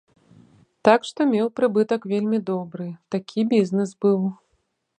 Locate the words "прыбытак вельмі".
1.59-2.39